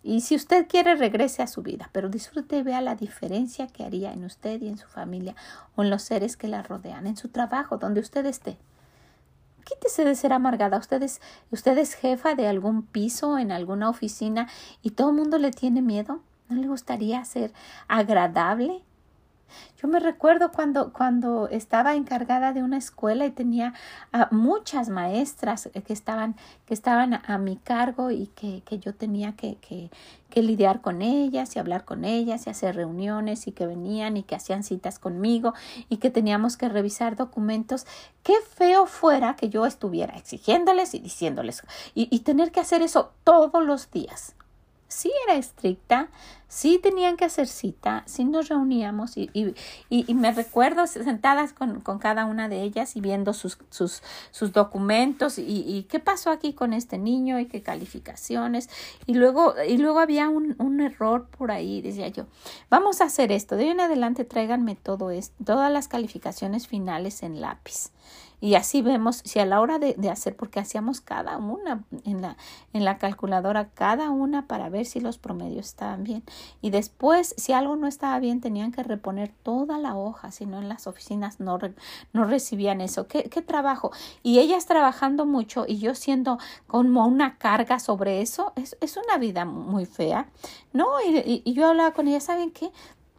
[0.06, 3.82] Y si usted quiere, regrese a su vida, pero disfrute y vea la diferencia que
[3.82, 5.34] haría en usted y en su familia
[5.74, 8.56] o en los seres que la rodean, en su trabajo, donde usted esté.
[9.64, 10.78] Quítese de ser amargada.
[10.78, 14.48] Usted es, usted es jefa de algún piso, en alguna oficina,
[14.80, 16.20] y todo el mundo le tiene miedo.
[16.48, 17.52] ¿No le gustaría ser
[17.88, 18.84] agradable?
[19.80, 23.74] Yo me recuerdo cuando, cuando estaba encargada de una escuela y tenía
[24.12, 29.36] a muchas maestras que estaban, que estaban a, mi cargo y que, que yo tenía
[29.36, 29.90] que, que,
[30.30, 34.22] que, lidiar con ellas y hablar con ellas y hacer reuniones y que venían y
[34.22, 35.52] que hacían citas conmigo
[35.88, 37.86] y que teníamos que revisar documentos.
[38.22, 41.62] Qué feo fuera que yo estuviera exigiéndoles y diciéndoles
[41.94, 44.34] y, y tener que hacer eso todos los días
[44.88, 46.08] sí era estricta,
[46.48, 49.54] sí tenían que hacer cita, sí nos reuníamos y, y,
[49.88, 54.52] y, me recuerdo sentadas con, con, cada una de ellas y viendo sus, sus, sus
[54.52, 58.70] documentos y, qué pasó aquí con este niño y qué calificaciones.
[59.06, 62.26] Y luego, y luego había un, un error por ahí, decía yo,
[62.70, 67.22] vamos a hacer esto, de hoy en adelante tráiganme todo esto, todas las calificaciones finales
[67.22, 67.90] en lápiz.
[68.40, 72.20] Y así vemos si a la hora de, de, hacer, porque hacíamos cada una en
[72.20, 72.36] la,
[72.74, 76.22] en la calculadora, cada una para ver si los promedios estaban bien.
[76.60, 80.58] Y después, si algo no estaba bien, tenían que reponer toda la hoja, si no
[80.58, 81.58] en las oficinas no,
[82.12, 83.08] no recibían eso.
[83.08, 83.90] ¿Qué, ¿Qué trabajo?
[84.22, 89.16] Y ellas trabajando mucho y yo siendo como una carga sobre eso, es, es una
[89.16, 90.28] vida muy fea.
[90.72, 92.70] No, y, y, yo hablaba con ellas, ¿saben qué?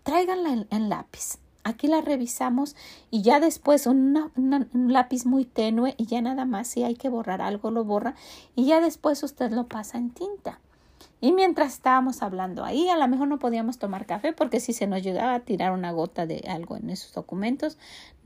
[0.03, 2.77] Tráiganla en lápiz Aquí la revisamos
[3.11, 4.29] y ya después un
[4.73, 8.15] lápiz muy tenue y ya nada más si hay que borrar algo lo borra
[8.55, 10.61] y ya después usted lo pasa en tinta.
[11.19, 14.85] Y mientras estábamos hablando ahí, a lo mejor no podíamos tomar café porque si se
[14.85, 17.77] nos llegaba a tirar una gota de algo en esos documentos,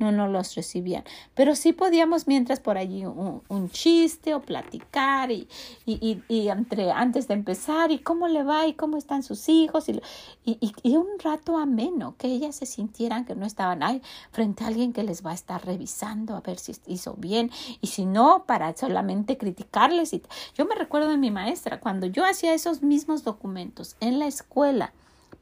[0.02, 1.04] no nos los recibían.
[1.34, 5.48] Pero sí podíamos mientras por allí un, chiste o platicar y,
[5.86, 9.88] y, y, entre, antes de empezar y cómo le va y cómo están sus hijos
[9.88, 10.02] y,
[10.44, 14.68] y, y, un rato ameno, que ellas se sintieran que no estaban ahí frente a
[14.68, 18.44] alguien que les va a estar revisando a ver si hizo bien y si no,
[18.46, 20.14] para solamente criticarles.
[20.14, 20.24] Y
[20.56, 24.94] yo me recuerdo de mi maestra, cuando yo hacía esos mismos documentos en la escuela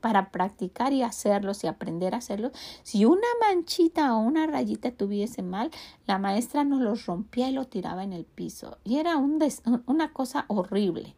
[0.01, 2.53] para practicar y hacerlos y aprender a hacerlos.
[2.83, 5.71] Si una manchita o una rayita tuviese mal,
[6.05, 8.77] la maestra nos los rompía y lo tiraba en el piso.
[8.83, 9.39] Y era un
[9.85, 11.15] una cosa horrible.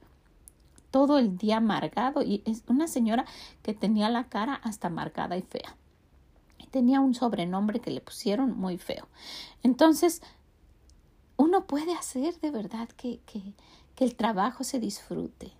[0.90, 3.26] Todo el día amargado y es una señora
[3.64, 5.76] que tenía la cara hasta amargada y fea.
[6.58, 9.08] Y tenía un sobrenombre que le pusieron muy feo.
[9.64, 10.22] Entonces,
[11.38, 13.54] uno puede hacer de verdad que, que,
[13.96, 15.54] que el trabajo se disfrute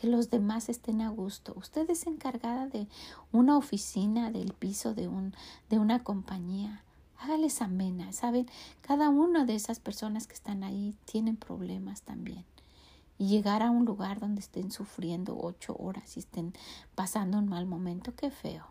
[0.00, 1.52] que los demás estén a gusto.
[1.56, 2.88] Usted es encargada de
[3.32, 5.34] una oficina, del piso de, un,
[5.68, 6.82] de una compañía.
[7.18, 8.46] Hágales amena, ¿saben?
[8.80, 12.46] Cada una de esas personas que están ahí tienen problemas también.
[13.18, 16.54] Y llegar a un lugar donde estén sufriendo ocho horas y estén
[16.94, 18.64] pasando un mal momento, qué feo.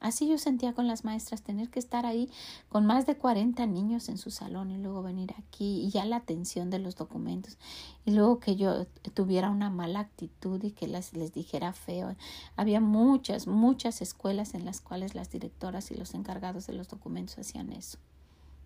[0.00, 2.30] Así yo sentía con las maestras tener que estar ahí
[2.68, 6.16] con más de 40 niños en su salón y luego venir aquí y ya la
[6.16, 7.58] atención de los documentos
[8.04, 12.14] y luego que yo tuviera una mala actitud y que les, les dijera feo.
[12.56, 17.38] Había muchas, muchas escuelas en las cuales las directoras y los encargados de los documentos
[17.38, 17.98] hacían eso.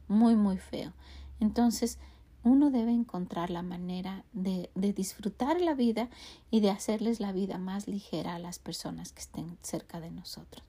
[0.09, 0.93] Muy, muy feo.
[1.41, 1.99] Entonces,
[2.45, 6.09] uno debe encontrar la manera de, disfrutar la vida
[6.51, 10.65] y de hacerles la vida más ligera a las personas que estén cerca de nosotros.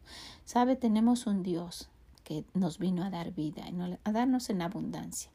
[0.45, 1.89] Sabe, tenemos un Dios
[2.24, 3.63] que nos vino a dar vida,
[4.03, 5.32] a darnos en abundancia.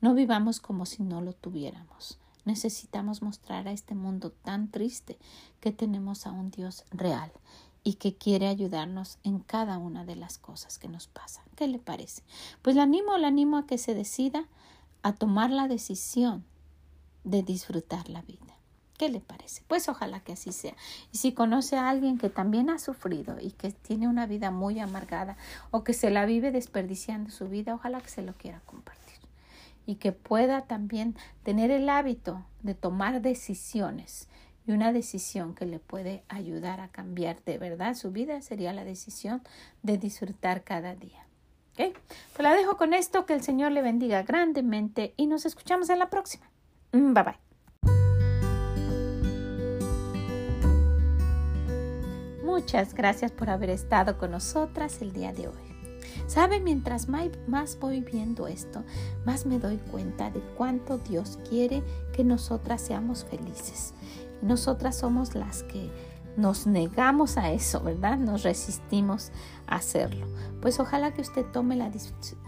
[0.00, 2.18] No vivamos como si no lo tuviéramos.
[2.44, 5.18] Necesitamos mostrar a este mundo tan triste
[5.60, 7.32] que tenemos a un Dios real
[7.82, 11.44] y que quiere ayudarnos en cada una de las cosas que nos pasan.
[11.56, 12.22] ¿Qué le parece?
[12.62, 14.46] Pues le animo, le animo a que se decida
[15.02, 16.44] a tomar la decisión
[17.24, 18.58] de disfrutar la vida.
[18.98, 19.62] ¿Qué le parece?
[19.68, 20.74] Pues ojalá que así sea.
[21.12, 24.80] Y si conoce a alguien que también ha sufrido y que tiene una vida muy
[24.80, 25.36] amargada
[25.70, 29.18] o que se la vive desperdiciando su vida, ojalá que se lo quiera compartir.
[29.86, 34.26] Y que pueda también tener el hábito de tomar decisiones.
[34.66, 38.84] Y una decisión que le puede ayudar a cambiar de verdad su vida sería la
[38.84, 39.42] decisión
[39.84, 41.27] de disfrutar cada día.
[41.78, 45.98] Pues la dejo con esto, que el Señor le bendiga grandemente y nos escuchamos en
[45.98, 46.50] la próxima.
[46.92, 47.38] Mm, bye bye.
[52.44, 55.68] Muchas gracias por haber estado con nosotras el día de hoy.
[56.26, 58.84] Sabe, mientras más voy viendo esto,
[59.24, 63.94] más me doy cuenta de cuánto Dios quiere que nosotras seamos felices.
[64.42, 65.90] Nosotras somos las que
[66.38, 68.16] nos negamos a eso, ¿verdad?
[68.16, 69.32] Nos resistimos
[69.66, 70.26] a hacerlo.
[70.62, 71.90] Pues ojalá que usted tome la,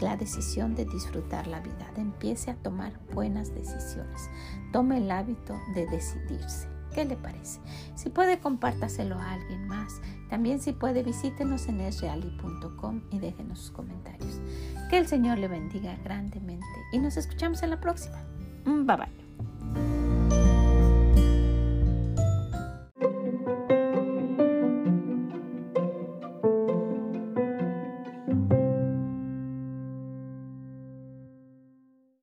[0.01, 4.31] la, decisión de disfrutar la vida, de empiece a tomar buenas decisiones.
[4.73, 6.69] Tome el hábito de decidirse.
[6.95, 7.61] ¿Qué le parece?
[7.97, 10.01] Si puede, compártaselo a alguien más.
[10.29, 14.41] También si puede, visítenos en esreali.com y déjenos sus comentarios.
[14.89, 18.23] Que el Señor le bendiga grandemente y nos escuchamos en la próxima.
[18.65, 20.00] Bye bye.